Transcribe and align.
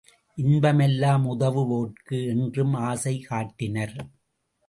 இன்ப 0.37 0.73
மெல்லாம் 0.73 1.25
உதவு 1.25 1.61
வோர்க்கே 1.69 2.19
என்றும் 2.27 2.73
ஆசை 2.83 3.15
காட்டினர். 3.19 3.95